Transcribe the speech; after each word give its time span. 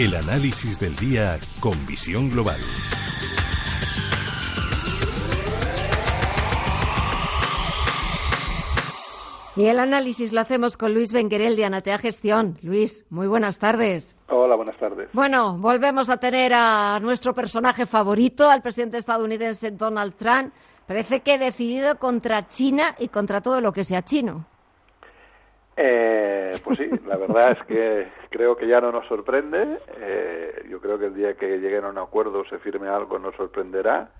El 0.00 0.14
análisis 0.14 0.80
del 0.80 0.96
día 0.96 1.38
con 1.60 1.84
visión 1.84 2.30
global. 2.30 2.58
Y 9.56 9.66
el 9.66 9.78
análisis 9.78 10.32
lo 10.32 10.40
hacemos 10.40 10.78
con 10.78 10.94
Luis 10.94 11.12
Benguerel 11.12 11.54
de 11.54 11.66
Anatea 11.66 11.98
Gestión. 11.98 12.56
Luis, 12.62 13.04
muy 13.10 13.28
buenas 13.28 13.58
tardes. 13.58 14.16
Hola, 14.30 14.56
buenas 14.56 14.78
tardes. 14.78 15.10
Bueno, 15.12 15.58
volvemos 15.58 16.08
a 16.08 16.16
tener 16.16 16.54
a 16.54 16.98
nuestro 17.02 17.34
personaje 17.34 17.84
favorito, 17.84 18.48
al 18.48 18.62
presidente 18.62 18.96
estadounidense 18.96 19.70
Donald 19.72 20.14
Trump. 20.14 20.54
Parece 20.86 21.20
que 21.20 21.36
decidido 21.36 21.98
contra 21.98 22.48
China 22.48 22.96
y 22.98 23.08
contra 23.08 23.42
todo 23.42 23.60
lo 23.60 23.70
que 23.74 23.84
sea 23.84 24.00
chino. 24.00 24.46
Eh, 25.82 26.58
pues 26.62 26.76
sí, 26.76 26.90
la 27.06 27.16
verdad 27.16 27.52
es 27.52 27.64
que 27.64 28.08
creo 28.28 28.54
que 28.54 28.66
ya 28.66 28.82
no 28.82 28.92
nos 28.92 29.06
sorprende. 29.06 29.78
Eh, 29.96 30.66
yo 30.68 30.78
creo 30.78 30.98
que 30.98 31.06
el 31.06 31.14
día 31.14 31.34
que 31.38 31.56
lleguen 31.56 31.84
a 31.84 31.88
un 31.88 31.96
acuerdo, 31.96 32.44
se 32.44 32.58
firme 32.58 32.86
algo, 32.86 33.18
nos 33.18 33.34
sorprenderá. 33.36 34.10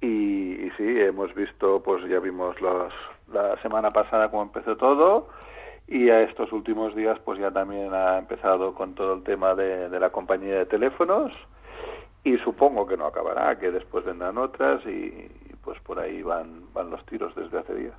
Y, 0.00 0.52
y 0.66 0.70
sí, 0.76 1.00
hemos 1.00 1.34
visto, 1.34 1.82
pues 1.82 2.04
ya 2.08 2.20
vimos 2.20 2.60
los, 2.60 2.92
la 3.32 3.60
semana 3.60 3.90
pasada 3.90 4.30
cómo 4.30 4.44
empezó 4.44 4.76
todo 4.76 5.30
y 5.88 6.10
a 6.10 6.22
estos 6.22 6.52
últimos 6.52 6.94
días 6.94 7.18
pues 7.24 7.38
ya 7.40 7.50
también 7.50 7.92
ha 7.92 8.18
empezado 8.18 8.74
con 8.74 8.94
todo 8.94 9.14
el 9.14 9.24
tema 9.24 9.54
de, 9.54 9.88
de 9.88 10.00
la 10.00 10.10
compañía 10.10 10.58
de 10.58 10.66
teléfonos 10.66 11.32
y 12.22 12.38
supongo 12.38 12.86
que 12.86 12.96
no 12.96 13.06
acabará, 13.06 13.58
que 13.58 13.70
después 13.70 14.04
vendrán 14.04 14.38
otras 14.38 14.84
y, 14.86 15.28
pues 15.64 15.80
por 15.80 15.98
ahí 15.98 16.22
van, 16.22 16.72
van 16.72 16.90
los 16.90 17.04
tiros 17.06 17.34
desde 17.34 17.58
hace 17.58 17.74
días. 17.74 17.98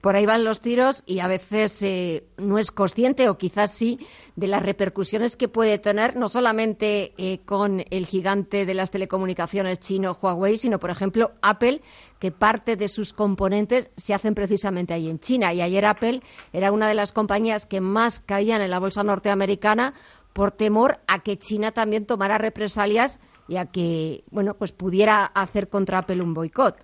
Por 0.00 0.16
ahí 0.16 0.26
van 0.26 0.44
los 0.44 0.60
tiros 0.60 1.02
y 1.06 1.20
a 1.20 1.26
veces 1.26 1.82
eh, 1.82 2.24
no 2.36 2.58
es 2.58 2.70
consciente, 2.70 3.28
o 3.28 3.36
quizás 3.36 3.72
sí, 3.72 3.98
de 4.36 4.46
las 4.46 4.62
repercusiones 4.62 5.36
que 5.36 5.48
puede 5.48 5.78
tener 5.78 6.16
no 6.16 6.28
solamente 6.28 7.14
eh, 7.18 7.40
con 7.44 7.82
el 7.90 8.06
gigante 8.06 8.64
de 8.64 8.74
las 8.74 8.90
telecomunicaciones 8.90 9.80
chino 9.80 10.16
Huawei, 10.20 10.56
sino, 10.56 10.78
por 10.78 10.90
ejemplo, 10.90 11.32
Apple, 11.42 11.80
que 12.18 12.30
parte 12.30 12.76
de 12.76 12.88
sus 12.88 13.12
componentes 13.12 13.90
se 13.96 14.14
hacen 14.14 14.34
precisamente 14.34 14.94
ahí 14.94 15.08
en 15.08 15.18
China. 15.18 15.52
Y 15.52 15.62
ayer 15.62 15.84
Apple 15.84 16.22
era 16.52 16.70
una 16.70 16.88
de 16.88 16.94
las 16.94 17.12
compañías 17.12 17.66
que 17.66 17.80
más 17.80 18.20
caían 18.20 18.60
en 18.60 18.70
la 18.70 18.78
bolsa 18.78 19.02
norteamericana 19.02 19.94
por 20.32 20.52
temor 20.52 21.00
a 21.08 21.20
que 21.20 21.38
China 21.38 21.72
también 21.72 22.06
tomara 22.06 22.38
represalias 22.38 23.18
y 23.50 23.56
a 23.56 23.66
que, 23.66 24.22
bueno, 24.30 24.54
pues 24.54 24.70
pudiera 24.70 25.24
hacer 25.24 25.68
contra 25.68 25.98
Apple 25.98 26.22
un 26.22 26.34
boicot. 26.34 26.76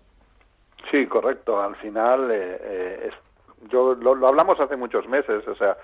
Sí, 0.91 1.06
correcto. 1.06 1.62
Al 1.62 1.77
final, 1.77 2.28
eh, 2.33 2.59
eh, 2.61 3.09
es, 3.09 3.70
yo 3.70 3.95
lo, 3.95 4.17
lo, 4.17 4.27
hablamos 4.27 4.59
hace 4.59 4.75
muchos 4.75 5.06
meses. 5.09 5.47
O 5.47 5.55
sea, 5.55 5.77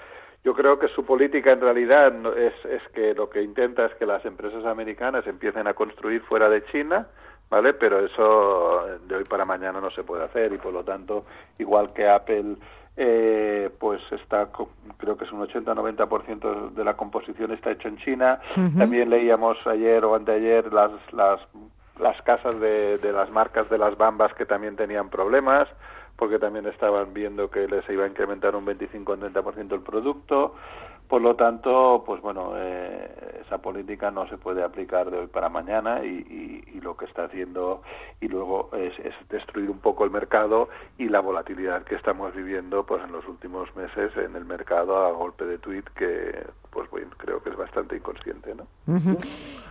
yo 0.42 0.54
creo 0.54 0.80
que 0.80 0.88
su 0.88 1.04
política 1.04 1.52
en 1.52 1.60
realidad 1.60 2.12
es, 2.36 2.52
es 2.64 2.82
que 2.94 3.14
lo 3.14 3.30
que 3.30 3.42
intenta 3.42 3.86
es 3.86 3.94
que 3.94 4.06
las 4.06 4.24
empresas 4.24 4.64
americanas 4.64 5.24
empiecen 5.28 5.68
a 5.68 5.74
construir 5.74 6.20
fuera 6.22 6.48
de 6.48 6.64
China, 6.64 7.06
¿vale? 7.48 7.74
Pero 7.74 8.04
eso 8.04 8.98
de 9.06 9.14
hoy 9.14 9.24
para 9.24 9.44
mañana 9.44 9.80
no 9.80 9.92
se 9.92 10.02
puede 10.02 10.24
hacer 10.24 10.52
y 10.52 10.58
por 10.58 10.72
lo 10.72 10.82
tanto, 10.82 11.24
igual 11.58 11.92
que 11.92 12.08
Apple 12.08 12.56
eh, 12.96 13.70
pues 13.78 14.00
está 14.12 14.48
creo 14.98 15.16
que 15.16 15.24
es 15.24 15.32
un 15.32 15.40
80-90% 15.46 16.70
de 16.72 16.84
la 16.84 16.94
composición 16.94 17.52
está 17.52 17.70
hecho 17.70 17.88
en 17.88 17.96
China. 17.98 18.40
Uh 18.56 18.60
-huh. 18.60 18.78
También 18.78 19.10
leíamos 19.10 19.56
ayer 19.66 20.04
o 20.04 20.14
anteayer 20.14 20.72
las 20.72 20.92
las 21.12 21.40
las 22.00 22.20
casas 22.22 22.58
de, 22.58 22.98
de 22.98 23.12
las 23.12 23.30
marcas 23.30 23.68
de 23.70 23.78
las 23.78 23.96
bambas 23.96 24.32
que 24.34 24.46
también 24.46 24.76
tenían 24.76 25.08
problemas 25.08 25.68
porque 26.16 26.38
también 26.38 26.66
estaban 26.66 27.12
viendo 27.12 27.50
que 27.50 27.66
les 27.66 27.88
iba 27.88 28.04
a 28.04 28.06
incrementar 28.06 28.54
un 28.54 28.64
25 28.64 29.16
30% 29.16 29.72
el 29.72 29.80
producto. 29.80 30.54
Por 31.12 31.20
lo 31.20 31.36
tanto, 31.36 32.04
pues 32.06 32.22
bueno, 32.22 32.54
eh, 32.56 33.42
esa 33.44 33.58
política 33.58 34.10
no 34.10 34.26
se 34.28 34.38
puede 34.38 34.62
aplicar 34.62 35.10
de 35.10 35.18
hoy 35.18 35.26
para 35.26 35.50
mañana 35.50 36.02
y, 36.02 36.64
y, 36.66 36.80
lo 36.80 36.96
que 36.96 37.04
está 37.04 37.24
haciendo 37.24 37.82
y 38.20 38.28
luego 38.28 38.70
es, 38.72 38.98
es, 38.98 39.14
destruir 39.28 39.68
un 39.68 39.78
poco 39.78 40.04
el 40.04 40.10
mercado 40.10 40.70
y 40.96 41.10
la 41.10 41.20
volatilidad 41.20 41.84
que 41.84 41.96
estamos 41.96 42.34
viviendo 42.34 42.84
pues 42.86 43.04
en 43.04 43.12
los 43.12 43.28
últimos 43.28 43.68
meses 43.76 44.10
en 44.16 44.34
el 44.34 44.46
mercado 44.46 45.04
a 45.04 45.12
golpe 45.12 45.44
de 45.44 45.58
tweet 45.58 45.84
que 45.94 46.44
pues 46.70 46.90
bueno, 46.90 47.10
creo 47.18 47.42
que 47.42 47.50
es 47.50 47.51
bastante 47.62 47.96
inconsciente, 47.96 48.54
¿no? 48.54 48.66
Uh 48.86 48.98
-huh. 48.98 49.18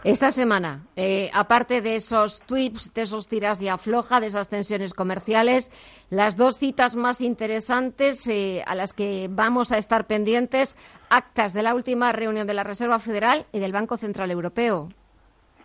Esta 0.04 0.32
semana, 0.32 0.88
eh, 0.96 1.30
aparte 1.34 1.82
de 1.82 1.96
esos 1.98 2.42
tweets, 2.48 2.92
de 2.94 3.04
esos 3.04 3.28
tiras 3.28 3.62
y 3.62 3.68
afloja, 3.70 4.20
de 4.20 4.28
esas 4.28 4.50
tensiones 4.50 4.94
comerciales, 4.94 5.70
las 6.10 6.38
dos 6.38 6.58
citas 6.58 6.96
más 6.96 7.22
interesantes 7.22 8.28
eh, 8.28 8.64
a 8.66 8.74
las 8.74 8.94
que 8.94 9.28
vamos 9.30 9.72
a 9.72 9.78
estar 9.78 10.08
pendientes, 10.08 10.76
actas 11.10 11.54
de 11.54 11.62
la 11.62 11.76
última 11.76 12.12
reunión 12.14 12.48
de 12.48 12.56
la 12.56 12.64
Reserva 12.64 12.98
Federal 12.98 13.46
y 13.52 13.60
del 13.60 13.74
Banco 13.74 13.98
Central 13.98 14.32
Europeo. 14.32 14.90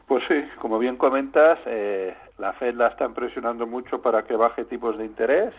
Pues 0.06 0.22
sí, 0.28 0.43
como 0.60 0.78
bien 0.78 0.97
comentas, 0.97 1.58
eh, 1.66 2.14
la 2.38 2.53
Fed 2.53 2.75
la 2.75 2.88
están 2.88 3.14
presionando 3.14 3.66
mucho 3.66 4.03
para 4.03 4.25
que 4.25 4.37
baje 4.37 4.64
tipos 4.66 4.98
de 4.98 5.06
interés. 5.06 5.54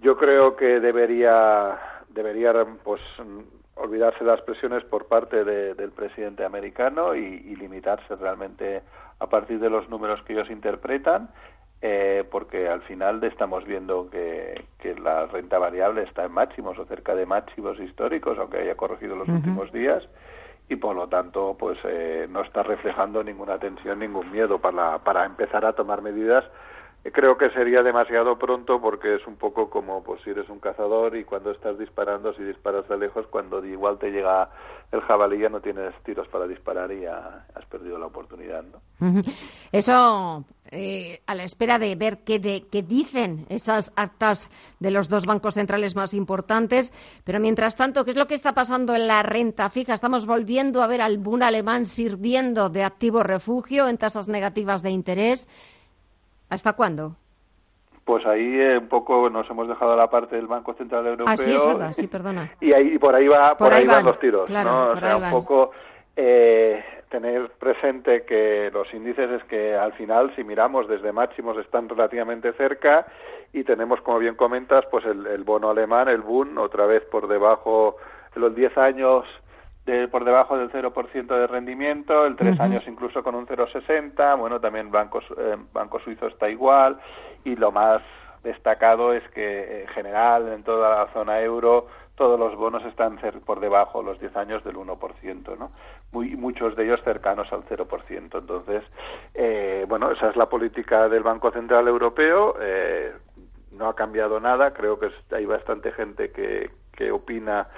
Yo 0.00 0.16
creo 0.16 0.56
que 0.56 0.80
debería, 0.80 1.78
debería 2.08 2.52
pues, 2.82 3.00
olvidarse 3.76 4.24
de 4.24 4.30
las 4.30 4.40
presiones 4.42 4.84
por 4.84 5.06
parte 5.06 5.44
de, 5.44 5.74
del 5.74 5.90
presidente 5.92 6.44
americano 6.44 7.14
y, 7.14 7.20
y, 7.20 7.56
limitarse 7.56 8.16
realmente 8.16 8.82
a 9.18 9.26
partir 9.28 9.60
de 9.60 9.70
los 9.70 9.88
números 9.88 10.22
que 10.22 10.32
ellos 10.32 10.50
interpretan, 10.50 11.28
eh, 11.82 12.24
porque 12.30 12.68
al 12.68 12.82
final 12.82 13.22
estamos 13.24 13.64
viendo 13.64 14.08
que, 14.10 14.64
que, 14.78 14.94
la 14.94 15.26
renta 15.26 15.58
variable 15.58 16.02
está 16.02 16.24
en 16.24 16.32
máximos 16.32 16.78
o 16.78 16.86
cerca 16.86 17.14
de 17.14 17.26
máximos 17.26 17.78
históricos, 17.78 18.38
aunque 18.38 18.58
haya 18.58 18.76
corregido 18.76 19.14
los 19.14 19.28
uh 19.28 19.32
-huh. 19.32 19.36
últimos 19.36 19.72
días, 19.72 20.02
y 20.68 20.76
por 20.76 20.96
lo 20.96 21.08
tanto 21.08 21.54
pues 21.58 21.78
eh, 21.84 22.26
no 22.30 22.40
está 22.42 22.62
reflejando 22.62 23.22
ninguna 23.22 23.58
tensión, 23.58 23.98
ningún 23.98 24.32
miedo 24.32 24.58
para, 24.58 24.98
para 24.98 25.26
empezar 25.26 25.64
a 25.64 25.74
tomar 25.74 26.00
medidas 26.02 26.44
creo 27.12 27.36
que 27.36 27.50
sería 27.50 27.82
demasiado 27.82 28.38
pronto 28.38 28.80
porque 28.80 29.14
es 29.16 29.26
un 29.26 29.36
poco 29.36 29.70
como 29.70 30.02
pues 30.02 30.20
si 30.22 30.30
eres 30.30 30.48
un 30.48 30.58
cazador 30.58 31.16
y 31.16 31.24
cuando 31.24 31.50
estás 31.50 31.78
disparando 31.78 32.32
si 32.34 32.42
disparas 32.42 32.88
de 32.88 32.98
lejos 32.98 33.26
cuando 33.28 33.64
igual 33.64 33.98
te 33.98 34.10
llega 34.10 34.48
el 34.92 35.00
jabalí 35.02 35.40
ya 35.40 35.48
no 35.48 35.60
tienes 35.60 35.94
tiros 36.04 36.26
para 36.28 36.46
disparar 36.46 36.90
y 36.92 37.02
ya 37.02 37.46
has 37.54 37.64
perdido 37.66 37.98
la 37.98 38.06
oportunidad 38.06 38.64
¿no? 38.64 39.22
eso 39.72 40.44
eh, 40.70 41.20
a 41.26 41.34
la 41.34 41.44
espera 41.44 41.78
de 41.78 41.94
ver 41.94 42.24
qué, 42.24 42.38
de, 42.38 42.66
qué 42.70 42.82
dicen 42.82 43.46
esas 43.50 43.92
actas 43.94 44.50
de 44.80 44.90
los 44.90 45.08
dos 45.08 45.26
bancos 45.26 45.54
centrales 45.54 45.94
más 45.94 46.14
importantes 46.14 46.92
pero 47.24 47.40
mientras 47.40 47.76
tanto 47.76 48.04
¿qué 48.04 48.12
es 48.12 48.16
lo 48.16 48.26
que 48.26 48.34
está 48.34 48.52
pasando 48.52 48.94
en 48.94 49.06
la 49.06 49.22
renta 49.22 49.70
fija? 49.70 49.94
estamos 49.94 50.26
volviendo 50.26 50.82
a 50.82 50.86
ver 50.86 51.02
al 51.02 51.18
boom 51.18 51.42
alemán 51.42 51.86
sirviendo 51.86 52.68
de 52.68 52.84
activo 52.84 53.22
refugio 53.22 53.88
en 53.88 53.98
tasas 53.98 54.28
negativas 54.28 54.82
de 54.82 54.90
interés 54.90 55.48
¿Hasta 56.48 56.74
cuándo? 56.74 57.16
Pues 58.04 58.24
ahí 58.24 58.60
eh, 58.60 58.78
un 58.78 58.88
poco 58.88 59.28
nos 59.28 59.50
hemos 59.50 59.66
dejado 59.66 59.96
la 59.96 60.08
parte 60.08 60.36
del 60.36 60.46
Banco 60.46 60.74
Central 60.74 61.06
Europeo. 61.06 61.26
Ah, 61.28 61.36
sí, 61.36 61.52
es 61.52 61.66
verdad, 61.66 61.92
sí, 61.92 62.06
perdona. 62.12 62.52
Y 62.60 62.72
ahí 62.72 62.98
por 62.98 63.14
ahí 63.14 63.26
va, 63.26 63.56
por, 63.56 63.66
por 63.68 63.74
ahí, 63.74 63.82
ahí 63.82 63.86
van, 63.86 63.96
van, 63.96 64.06
los 64.06 64.20
tiros, 64.20 64.46
claro, 64.48 64.70
¿no? 64.70 64.90
O 64.92 64.96
sea, 64.96 65.16
un 65.16 65.30
poco 65.30 65.72
eh, 66.14 66.84
tener 67.10 67.50
presente 67.58 68.24
que 68.24 68.70
los 68.72 68.92
índices 68.94 69.30
es 69.30 69.44
que 69.44 69.74
al 69.74 69.92
final, 69.94 70.32
si 70.36 70.44
miramos 70.44 70.86
desde 70.86 71.12
máximos, 71.12 71.58
están 71.58 71.88
relativamente 71.88 72.52
cerca 72.52 73.06
y 73.52 73.64
tenemos, 73.64 74.00
como 74.02 74.18
bien 74.18 74.36
comentas, 74.36 74.84
pues 74.90 75.04
el, 75.04 75.26
el 75.26 75.42
bono 75.42 75.70
alemán, 75.70 76.08
el 76.08 76.22
Bund, 76.22 76.58
otra 76.58 76.86
vez 76.86 77.02
por 77.04 77.26
debajo 77.26 77.96
de 78.34 78.40
los 78.40 78.54
10 78.54 78.78
años 78.78 79.24
de, 79.86 80.08
por 80.08 80.24
debajo 80.24 80.58
del 80.58 80.70
0% 80.70 81.26
de 81.26 81.46
rendimiento, 81.46 82.26
el 82.26 82.36
tres 82.36 82.56
uh 82.56 82.58
-huh. 82.58 82.64
años 82.64 82.84
incluso 82.86 83.22
con 83.22 83.34
un 83.34 83.46
0,60, 83.46 84.36
bueno, 84.36 84.60
también 84.60 84.90
Banco, 84.90 85.20
eh, 85.38 85.56
Banco 85.72 86.00
Suizo 86.00 86.26
está 86.26 86.50
igual, 86.50 86.98
y 87.44 87.54
lo 87.56 87.70
más 87.70 88.02
destacado 88.42 89.12
es 89.12 89.22
que 89.30 89.82
en 89.82 89.88
general 89.88 90.48
en 90.48 90.62
toda 90.62 91.04
la 91.04 91.12
zona 91.12 91.40
euro 91.40 91.86
todos 92.16 92.38
los 92.40 92.56
bonos 92.56 92.82
están 92.84 93.18
por 93.44 93.60
debajo 93.60 94.02
los 94.02 94.18
10 94.18 94.36
años 94.36 94.64
del 94.64 94.76
1%, 94.76 95.58
¿no? 95.58 95.70
Muy, 96.12 96.34
muchos 96.34 96.74
de 96.74 96.84
ellos 96.84 97.00
cercanos 97.04 97.52
al 97.52 97.62
0%. 97.64 98.38
Entonces, 98.38 98.82
eh, 99.34 99.84
bueno, 99.86 100.10
esa 100.10 100.30
es 100.30 100.36
la 100.36 100.48
política 100.48 101.08
del 101.10 101.22
Banco 101.22 101.50
Central 101.50 101.86
Europeo, 101.88 102.56
eh, 102.58 103.12
no 103.72 103.88
ha 103.88 103.94
cambiado 103.94 104.40
nada, 104.40 104.72
creo 104.72 104.98
que 104.98 105.10
hay 105.32 105.44
bastante 105.44 105.92
gente 105.92 106.30
que, 106.30 106.70
que 106.92 107.10
opina 107.10 107.68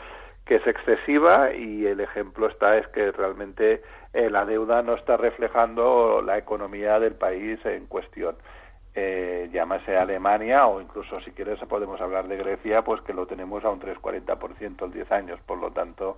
que 0.49 0.57
es 0.57 0.67
excesiva 0.67 1.53
y 1.53 1.85
el 1.85 2.01
ejemplo 2.01 2.49
está 2.49 2.79
es 2.79 2.89
que 2.89 3.13
realmente 3.13 3.83
eh, 4.15 4.31
la 4.31 4.47
deuda 4.47 4.83
no 4.83 4.95
está 4.95 5.19
reflejando 5.19 6.23
la 6.23 6.39
economía 6.39 6.99
del 6.99 7.15
país 7.15 7.61
en 7.67 7.87
cuestión. 7.87 8.35
Eh, 8.95 9.51
llámase 9.53 9.97
Alemania 9.97 10.67
o 10.67 10.81
incluso 10.81 11.21
si 11.21 11.33
quieres 11.33 11.61
podemos 11.69 12.01
hablar 12.01 12.27
de 12.29 12.39
Grecia, 12.39 12.83
pues 12.83 13.03
que 13.03 13.13
lo 13.13 13.27
tenemos 13.27 13.63
a 13.63 13.71
un 13.71 13.79
3,40% 13.79 14.87
en 14.87 14.91
10 14.91 15.13
años. 15.13 15.41
Por 15.45 15.59
lo 15.59 15.71
tanto, 15.71 16.17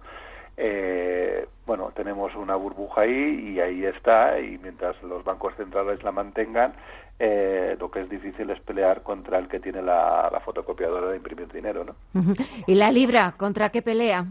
eh, 0.63 1.49
bueno, 1.65 1.91
tenemos 1.97 2.35
una 2.35 2.55
burbuja 2.55 3.03
ahí 3.03 3.55
y 3.55 3.61
ahí 3.61 3.87
está 3.87 4.39
y 4.39 4.59
mientras 4.59 5.03
los 5.03 5.25
bancos 5.25 5.55
centrales 5.57 6.03
la 6.03 6.13
mantengan, 6.13 6.75
eh, 7.19 7.77
lo 7.81 7.91
que 7.91 8.01
es 8.01 8.11
difícil 8.11 8.51
es 8.51 8.61
pelear 8.61 9.03
contra 9.03 9.39
el 9.39 9.49
que 9.49 9.59
tiene 9.59 9.81
la, 9.81 10.31
fotocopiadora 10.45 11.09
de 11.09 11.17
imprimir 11.17 11.51
dinero, 11.51 11.85
¿no? 11.85 11.95
¿Y 12.67 12.75
la 12.75 12.93
libra 12.93 13.33
contra 13.39 13.71
qué 13.71 13.81
pelea? 13.81 14.27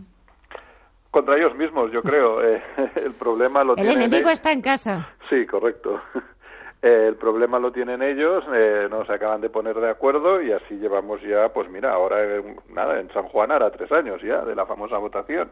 Contra 1.10 1.36
ellos 1.36 1.56
mismos, 1.56 1.92
yo 1.92 2.04
creo. 2.04 2.40
Eh, 2.50 2.62
el 2.96 3.14
problema 3.14 3.64
lo 3.64 3.76
el 3.76 3.90
enemigo 3.90 4.30
está 4.30 4.52
en 4.52 4.62
casa. 4.62 5.10
Sí, 5.30 5.46
correcto. 5.48 6.00
El 6.82 7.16
problema 7.16 7.60
lo 7.60 7.74
tienen 7.74 8.02
ellos, 8.02 8.44
eh, 8.54 8.88
no 8.90 9.06
se 9.06 9.12
acaban 9.12 9.42
de 9.42 9.50
poner 9.50 9.76
de 9.76 9.90
acuerdo 9.90 10.42
y 10.42 10.54
así 10.54 10.76
llevamos 10.76 11.22
ya, 11.22 11.50
pues 11.50 11.70
mira, 11.70 11.92
ahora 11.92 12.18
nada, 12.74 13.02
en 13.02 13.12
San 13.12 13.24
Juan 13.24 13.52
hará 13.52 13.70
tres 13.70 13.92
años 13.92 14.22
ya 14.22 14.46
de 14.46 14.56
la 14.56 14.66
famosa 14.66 14.98
votación. 14.98 15.50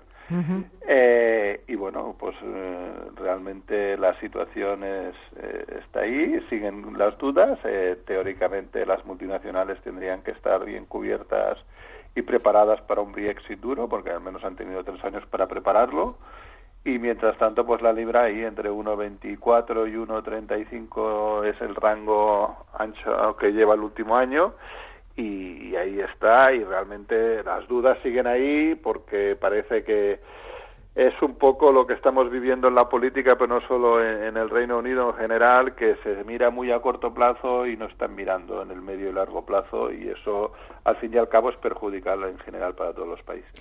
eh, 0.88 1.64
y 1.68 1.76
bueno, 1.76 2.16
pues 2.18 2.36
eh, 2.42 2.92
realmente 3.16 3.98
la 3.98 4.18
situación 4.22 4.86
es, 4.86 5.16
eh, 5.38 5.66
está 5.82 6.02
ahí, 6.02 6.40
siguen 6.50 6.98
las 6.98 7.18
dudas. 7.18 7.60
Eh, 7.66 7.98
teóricamente 8.06 8.86
las 8.86 9.06
multinacionales 9.06 9.82
tendrían 9.82 10.22
que 10.22 10.32
estar 10.32 10.64
bien 10.64 10.86
cubiertas 10.86 11.58
y 12.16 12.22
preparadas 12.22 12.80
para 12.82 13.02
un 13.02 13.12
Brexit 13.12 13.60
duro, 13.60 13.90
porque 13.90 14.12
al 14.12 14.22
menos 14.22 14.44
han 14.46 14.56
tenido 14.56 14.82
tres 14.84 15.04
años 15.04 15.26
para 15.28 15.48
prepararlo 15.48 16.16
y 16.84 17.00
mientras 17.00 17.38
tanto 17.38 17.66
pues 17.66 17.82
la 17.82 17.92
libra 17.92 18.24
ahí 18.24 18.44
entre 18.44 18.70
1.24 18.70 19.90
y 19.90 19.96
1.35 19.96 21.46
es 21.46 21.62
el 21.62 21.76
rango 21.76 22.66
ancho 22.78 23.36
que 23.38 23.52
lleva 23.52 23.74
el 23.74 23.82
último 23.82 24.16
año. 24.16 24.54
Y 25.16 25.76
ahí 25.76 26.00
está. 26.00 26.54
Y 26.54 26.64
realmente 26.64 27.44
las 27.44 27.68
dudas 27.68 27.98
siguen 28.04 28.28
ahí 28.28 28.76
porque 28.76 29.36
parece 29.36 29.84
que 29.84 30.20
es 30.98 31.14
un 31.22 31.36
poco 31.36 31.72
lo 31.72 31.86
que 31.86 31.94
estamos 31.94 32.32
viviendo 32.32 32.68
en 32.70 32.74
la 32.74 32.90
política, 32.90 33.36
pero 33.36 33.60
no 33.60 33.68
solo 33.68 34.04
en, 34.04 34.36
el 34.36 34.50
Reino 34.50 34.80
Unido 34.80 35.12
en 35.12 35.16
general, 35.16 35.76
que 35.76 35.96
se 35.98 36.24
mira 36.24 36.50
muy 36.50 36.72
a 36.72 36.80
corto 36.80 37.14
plazo 37.14 37.68
y 37.68 37.78
no 37.78 37.86
están 37.86 38.16
mirando 38.16 38.64
en 38.64 38.72
el 38.72 38.82
medio 38.82 39.12
y 39.12 39.14
largo 39.14 39.46
plazo, 39.46 39.92
y 39.92 40.08
eso 40.08 40.54
al 40.86 40.96
fin 40.98 41.14
y 41.14 41.18
al 41.18 41.30
cabo 41.30 41.52
es 41.52 41.58
perjudicial 41.58 42.24
en 42.24 42.40
general 42.40 42.74
para 42.74 42.94
todos 42.94 43.10
los 43.10 43.22
países. 43.22 43.52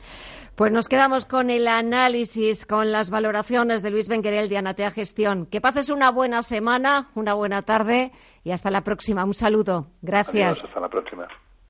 Pues 0.56 0.72
nos 0.72 0.88
quedamos 0.88 1.26
con 1.26 1.50
el 1.50 1.68
análisis, 1.68 2.64
con 2.64 2.90
las 2.90 3.10
valoraciones 3.10 3.82
de 3.82 3.90
Luis 3.90 4.08
Benquerel 4.08 4.48
de 4.48 4.56
Anatea 4.56 4.90
Gestión. 4.90 5.44
Que 5.44 5.60
pases 5.60 5.90
una 5.90 6.10
buena 6.10 6.40
semana, 6.40 7.10
una 7.14 7.34
buena 7.34 7.60
tarde 7.60 8.12
y 8.44 8.52
hasta 8.52 8.70
la 8.70 8.80
próxima. 8.80 9.22
Un 9.24 9.34
saludo. 9.34 9.88
Gracias. 10.00 10.64
hasta 10.64 10.80
la 10.80 10.88
próxima. 10.88 11.28